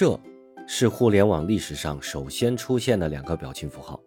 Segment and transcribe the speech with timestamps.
[0.00, 0.18] 这
[0.66, 4.00] 是互联网历史上首先出现的两个表情符号，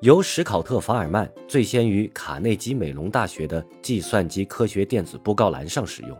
[0.00, 6.18] 由史考特·法尔曼最先于卡内基梅隆大学的计算机科学电子布告栏上使用。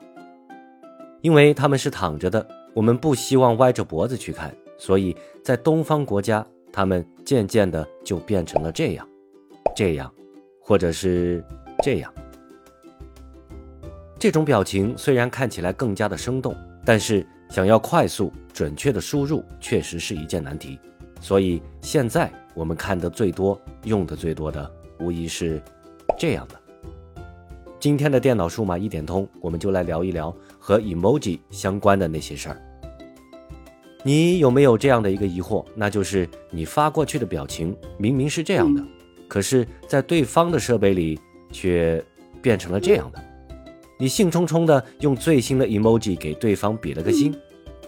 [1.23, 9.09] 因为他们是躺着的，我们不希望歪着脖子去看，所以在东方国家，他们渐渐的就变成了这样，
[9.75, 10.15] 这样，
[10.61, 11.45] 或者是
[11.83, 12.15] 这样。
[14.21, 20.79] 这种表情虽然看起来更加的生动，但是想要快速准确的输入确实是一件难题。
[21.21, 25.63] 所以现在我们看的最多、用的最多的，无疑是
[26.19, 26.61] 这样的。
[27.79, 32.63] 今天的电脑数码一点通，我们就来聊一聊和 emoji 相关的那些事儿。
[34.03, 35.65] 你有没有这样的一个疑惑？
[35.75, 38.83] 那就是你发过去的表情明明是这样的，
[39.29, 41.19] 可是在对方的设备里
[41.51, 42.05] 却
[42.41, 43.23] 变成了这样的。
[43.99, 47.35] 你兴冲冲的用最新的 emoji 给对方比了个心，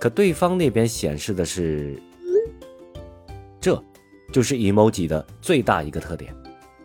[0.00, 2.00] 可对方那边显示的是，
[3.60, 3.82] 这
[4.32, 6.34] 就是 emoji 的最大一个特点。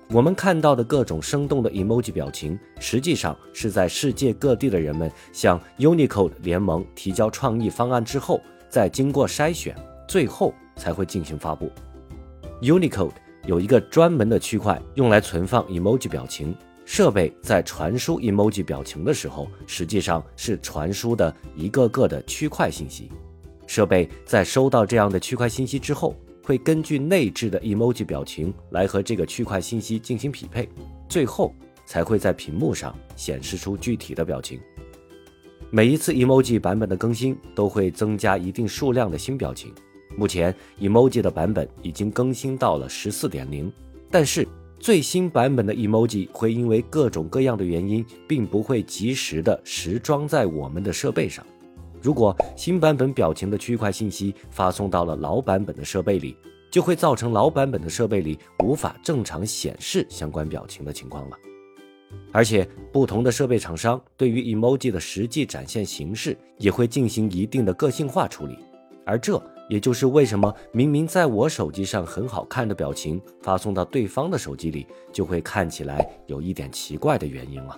[0.09, 9.73] 我们看到的各种生动的 emoji 表情，实际上是在世界各地的人们向 Unicode 联盟提交创意方案之后，再经过筛选，
[10.05, 11.71] 最后才会进行发布。
[12.61, 13.13] Unicode
[13.45, 16.53] 有一个专门的区块用来存放 emoji 表情。
[16.85, 23.09] 设备在传输 emoji 表情的时候，实际上是传输的一个个的区块信息。
[23.65, 30.67] 设备在收到这样的区块信息之后，会根据内置的 emoji 表情来和这个区块信息进行匹配，
[31.07, 34.59] 最后才会在屏幕上显示出具体的表情。
[35.71, 39.73] 每一次 emoji 版本的更新都会增加一定数量的新表情。
[40.17, 43.71] 目前 emoji 的版本已经更新到了十四点零，
[44.11, 44.45] 但是。
[44.83, 51.41] 最新版本的 emoji 会因为各种各样的原因，并不会及时的实装在我们的设备上。
[52.01, 56.35] 如果新版本表情的区块信息发送到了老版本的设备里，
[56.69, 61.37] 就会造成老版本的设备里无法正常显示相关表情的情况了。
[62.33, 68.57] 而且，不同的设备厂商对于 emoji 的实际展现形式也会进行一定的个性化处理，
[69.05, 69.41] 而这。
[69.73, 77.75] 也就是为什么明明在我手机上很好看的表情，发送到对方的手机里就会看起来有一点奇怪的原因了。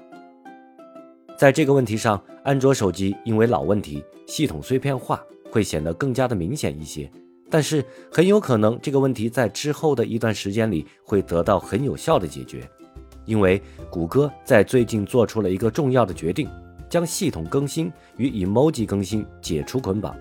[1.37, 7.09] 在这个问题上，安卓手机因为老问题，系统碎片化会显得更加的明显一些。
[7.49, 7.81] 但是
[8.11, 12.69] 很有可能这个问题在之后的一段时间里会得到很有效的解决，
[13.23, 16.49] 因为谷歌在最近做出了一个重要的决定，
[16.89, 20.13] 将系统更新与 emoji 更新解除捆绑。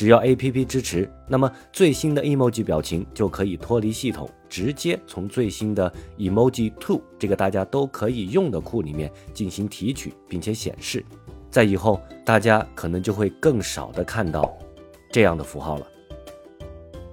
[0.00, 11.04] 只要 A P P 支持，那么最新的 emoji 表情就可以脱离系统，直接从最新的 emoji two 这个大家都可以用的库里面进行提取，并且显示。
[11.50, 14.56] 在以后，大家可能就会更少的看到
[15.12, 15.86] 这样的符号了。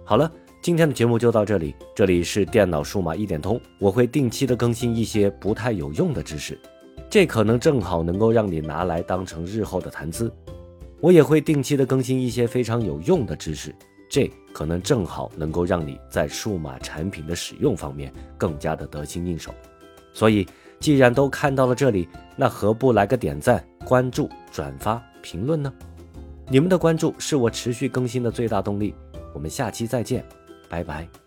[0.06, 0.32] 好了，
[0.64, 1.76] 今天的节目就到这里。
[1.94, 6.58] 这里是电脑数码一点通，我会定期的更新一些不太有用的知识，
[7.10, 10.32] 这可能正好能够让你拿来当成日后的谈资。
[11.00, 13.74] 我也会定期的更新一些非常有用的知识，
[14.10, 19.54] 这可能正好能够让你在数码产品的使用方面更加的得心应手。
[20.14, 20.48] 所以，
[20.80, 25.72] 既然都看到了这里，那何不来个点赞、关注、转发、评论呢？
[26.50, 28.96] 你们的关注是我持续更新的最大动力。
[29.34, 30.26] 我们下期再见，
[30.68, 31.27] 拜拜。